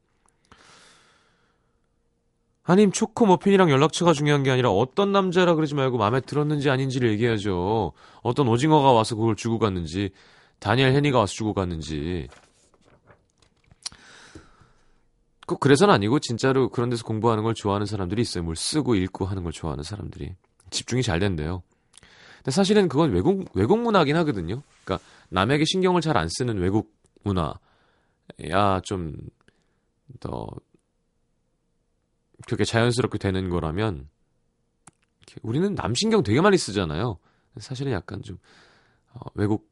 아님 2.65 2.91
초코 2.91 3.27
머핀이랑 3.27 3.71
연락처가 3.71 4.15
중요한 4.15 4.43
게 4.43 4.51
아니라 4.51 4.71
어떤 4.71 5.13
남자라 5.13 5.55
그러지 5.55 5.75
말고 5.75 5.99
마음에 5.99 6.21
들었는지 6.21 6.71
아닌지를 6.71 7.11
얘기해야죠. 7.11 7.93
어떤 8.23 8.49
오징어가 8.49 8.91
와서 8.93 9.15
그걸 9.15 9.37
주고 9.37 9.59
갔는지 9.59 10.11
다니엘 10.61 10.93
헤니가 10.95 11.19
와서 11.19 11.35
주고 11.35 11.53
갔는지 11.53 12.27
꼭 15.47 15.61
그래서는 15.61 15.93
아니고 15.93 16.21
진짜로 16.21 16.71
그런 16.71 16.89
데서 16.89 17.05
공부하는 17.05 17.45
걸 17.45 17.53
좋아하는 17.53 17.87
사람들이 17.87 18.23
있어요. 18.23 18.43
뭘 18.43 18.57
쓰고 18.57 18.95
읽고 18.95 19.27
하는 19.27 19.43
걸 19.45 19.53
좋아하는 19.53 19.85
사람들이 19.85 20.35
집중이 20.71 21.03
잘 21.03 21.21
된대요. 21.21 21.63
근데 22.47 22.55
사실은 22.55 22.87
그건 22.89 23.11
외국 23.11 23.51
외국 23.55 23.81
문화긴 23.81 24.15
하거든요. 24.19 24.63
그러니까 24.85 25.05
남에게 25.31 25.65
신경을 25.65 26.01
잘 26.01 26.17
안 26.17 26.29
쓰는 26.29 26.59
외국 26.59 26.95
문화야 27.25 27.57
좀 28.85 29.17
더 30.21 30.47
그렇게 32.47 32.65
자연스럽게 32.65 33.19
되는 33.19 33.51
거라면 33.51 34.09
우리는 35.43 35.75
남신경 35.75 36.23
되게 36.23 36.41
많이 36.41 36.57
쓰잖아요. 36.57 37.19
사실은 37.59 37.91
약간 37.91 38.23
좀 38.23 38.39
어, 39.13 39.19
외국 39.35 39.69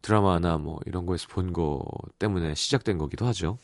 드라마나 0.00 0.56
뭐 0.56 0.78
이런 0.86 1.04
거에서 1.04 1.26
본 1.28 1.52
거 1.52 1.84
때문에 2.20 2.54
시작된 2.54 2.96
거기도 2.98 3.26
하죠. 3.26 3.58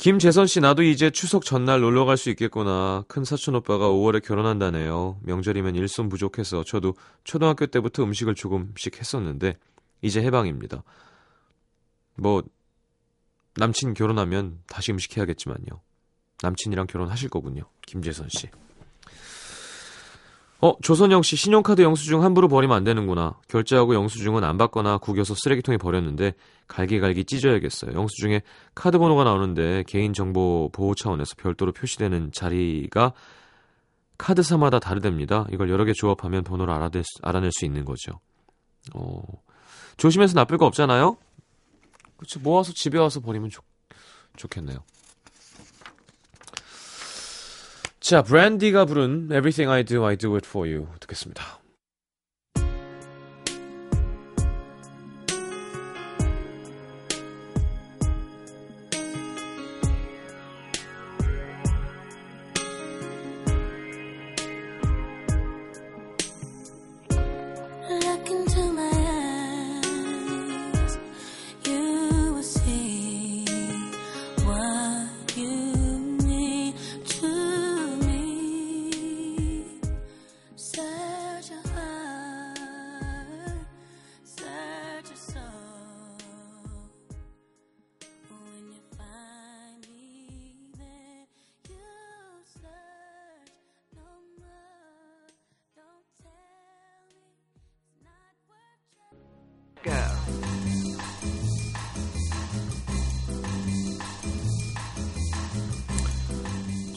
김재선 0.00 0.46
씨 0.46 0.60
나도 0.60 0.82
이제 0.82 1.10
추석 1.10 1.44
전날 1.44 1.82
놀러 1.82 2.06
갈 2.06 2.16
수 2.16 2.30
있겠구나. 2.30 3.04
큰 3.06 3.22
사촌 3.22 3.54
오빠가 3.54 3.90
5월에 3.90 4.24
결혼한다네요. 4.24 5.18
명절이면 5.20 5.74
일손 5.74 6.08
부족해서 6.08 6.64
저도 6.64 6.94
초등학교 7.22 7.66
때부터 7.66 8.04
음식을 8.04 8.34
조금씩 8.34 8.98
했었는데 8.98 9.58
이제 10.00 10.22
해방입니다. 10.22 10.82
뭐 12.14 12.42
남친 13.56 13.92
결혼하면 13.92 14.60
다시 14.68 14.90
음식 14.90 15.18
해야겠지만요. 15.18 15.82
남친이랑 16.42 16.86
결혼하실 16.86 17.28
거군요. 17.28 17.64
김재선 17.82 18.30
씨. 18.30 18.48
어, 20.62 20.74
조선영 20.82 21.22
씨 21.22 21.36
신용카드 21.36 21.80
영수증 21.80 22.22
함부로 22.22 22.46
버리면 22.46 22.76
안 22.76 22.84
되는구나. 22.84 23.38
결제하고 23.48 23.94
영수증은 23.94 24.44
안 24.44 24.58
받거나 24.58 24.98
구겨서 24.98 25.34
쓰레기통에 25.34 25.78
버렸는데 25.78 26.34
갈기갈기 26.68 27.24
찢어야겠어요. 27.24 27.94
영수증에 27.94 28.42
카드 28.74 28.98
번호가 28.98 29.24
나오는데 29.24 29.84
개인정보 29.86 30.70
보호 30.72 30.94
차원에서 30.94 31.34
별도로 31.38 31.72
표시되는 31.72 32.32
자리가 32.32 33.14
카드사마다 34.18 34.80
다르답니다. 34.80 35.46
이걸 35.50 35.70
여러 35.70 35.86
개 35.86 35.94
조합하면 35.94 36.44
번호를 36.44 36.74
알아낼 36.74 37.02
수, 37.04 37.18
알아낼 37.22 37.50
수 37.52 37.64
있는 37.64 37.86
거죠. 37.86 38.20
어, 38.94 39.22
조심해서 39.96 40.34
나쁠 40.34 40.58
거 40.58 40.66
없잖아요? 40.66 41.16
그치, 42.18 42.38
모아서 42.38 42.74
집에 42.74 42.98
와서 42.98 43.20
버리면 43.20 43.48
좋, 43.48 43.64
좋겠네요. 44.36 44.84
자, 48.09 48.21
브랜디가 48.21 48.85
부른 48.85 49.29
Everything 49.31 49.69
I 49.71 49.83
Do, 49.83 50.05
I 50.05 50.15
Do 50.15 50.35
It 50.35 50.47
For 50.47 50.71
You 50.71 50.87
듣겠습니다. 50.99 51.58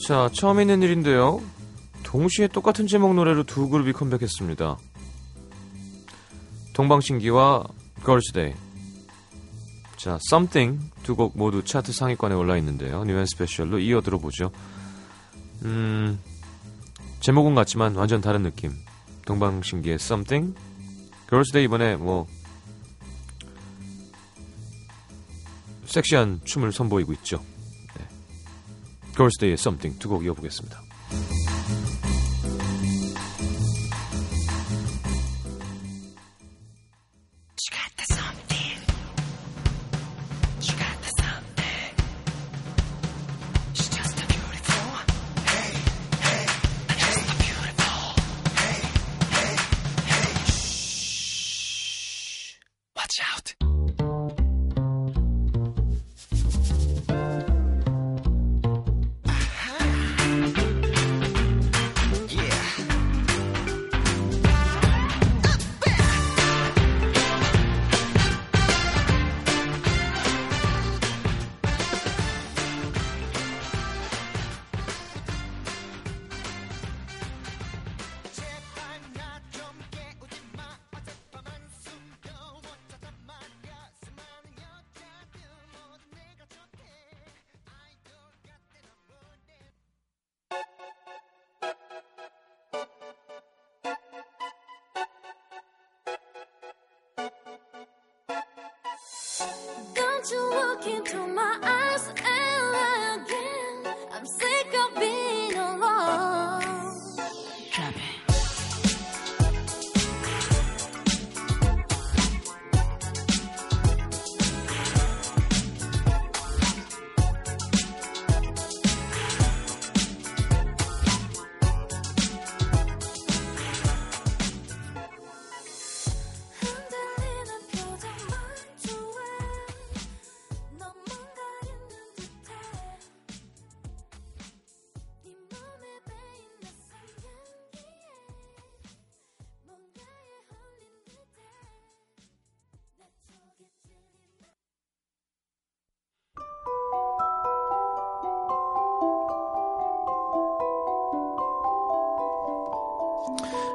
자, 0.06 0.28
처음 0.32 0.60
있는 0.60 0.82
일인데요. 0.82 1.40
동시에 2.02 2.48
똑같은 2.48 2.86
제목 2.86 3.14
노래로 3.14 3.44
두 3.44 3.68
그룹이 3.68 3.92
컴백했습니다. 3.92 4.76
동방신기와 6.74 7.64
걸스데이. 8.02 8.52
자, 9.96 10.18
Something 10.30 10.90
두 11.02 11.16
곡 11.16 11.38
모두 11.38 11.64
차트 11.64 11.92
상위권에 11.92 12.34
올라 12.34 12.58
있는데요. 12.58 13.04
New 13.04 13.14
and 13.14 13.24
Special로 13.24 13.78
이어 13.78 14.02
들어보죠. 14.02 14.50
음, 15.62 16.20
제목은 17.20 17.54
같지만 17.54 17.94
완전 17.94 18.20
다른 18.20 18.42
느낌. 18.42 18.72
동방신기의 19.24 19.94
Something, 19.94 20.54
걸스데이 21.28 21.64
이번에 21.64 21.96
뭐 21.96 22.26
섹시한 25.86 26.42
춤을 26.44 26.72
선보이고 26.72 27.14
있죠. 27.14 27.40
네. 29.14 29.18
걸스데이의 29.18 29.54
Something 29.54 29.98
두 29.98 30.08
곡 30.08 30.24
이어보겠습니다. 30.24 30.82
You 100.30 100.50
look 100.50 100.86
into 100.86 101.26
my 101.26 101.58
eyes 101.62 102.08
and 102.08 103.26
again. 103.26 103.43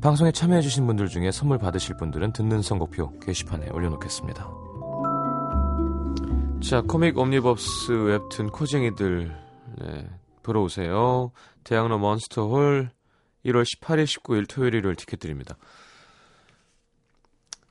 방송에 0.00 0.30
참여해주신 0.30 0.86
분들 0.86 1.08
중에 1.08 1.32
선물 1.32 1.58
받으실 1.58 1.96
분들은 1.96 2.32
듣는 2.32 2.62
선곡표 2.62 3.18
게시판에 3.18 3.70
올려놓겠습니다. 3.70 4.48
자, 6.62 6.82
코믹 6.82 7.18
옴니버스 7.18 7.92
웹툰 7.92 8.50
코쟁이들 8.50 9.36
네, 9.78 10.10
보러 10.44 10.62
오세요. 10.62 11.32
대학로 11.64 11.98
몬스터홀 11.98 12.90
1월 13.44 13.64
18일, 13.64 14.04
19일 14.04 14.48
토요일 14.48 14.74
일요일 14.74 14.94
티켓 14.94 15.18
드립니다. 15.18 15.56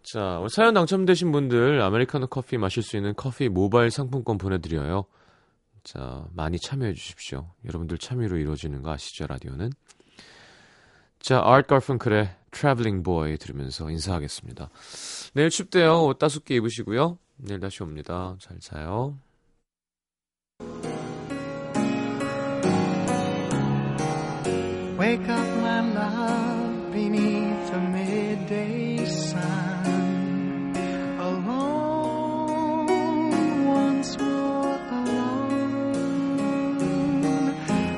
자, 0.03 0.37
오늘 0.39 0.49
사연 0.49 0.73
당첨되신 0.73 1.31
분들 1.31 1.81
아메리카노 1.81 2.27
커피 2.27 2.57
마실 2.57 2.83
수 2.83 2.97
있는 2.97 3.13
커피 3.15 3.47
모바일 3.47 3.89
상품권 3.89 4.37
보내드려요. 4.37 5.05
자, 5.83 6.25
많이 6.33 6.59
참여해 6.59 6.93
주십시오. 6.93 7.53
여러분들 7.65 7.97
참여로 7.97 8.37
이루어지는 8.37 8.81
거 8.81 8.91
아시죠, 8.91 9.27
라디오는? 9.27 9.69
자, 11.19 11.41
아트 11.43 11.67
가펑클의 11.67 12.35
Traveling 12.51 13.03
Boy 13.03 13.37
들으면서 13.37 13.89
인사하겠습니다. 13.89 14.69
내일 15.33 15.49
춥대요. 15.49 16.05
옷 16.05 16.17
따숩게 16.19 16.55
입으시고요. 16.55 17.17
내일 17.37 17.59
다시 17.59 17.83
옵니다. 17.83 18.35
잘 18.39 18.59
자요. 18.59 19.17
Wake 24.97 25.29
up, 25.29 25.47
my 25.61 25.81
love, 25.93 26.91
beneath 26.91 27.69
the 27.69 27.79
midday 27.79 29.05
sun. 29.05 30.73
Alone, 31.19 32.87
once 33.67 34.17
more 34.17 34.79
alone. 34.91 35.93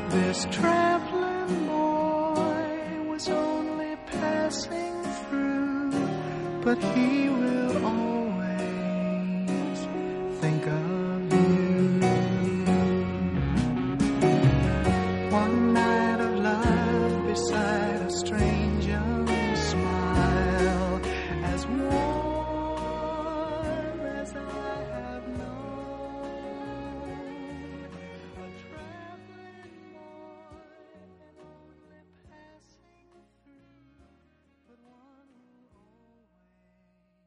This 0.10 0.46
traveling 0.52 0.79
but 6.70 6.78
he 6.94 7.30
will 7.30 7.59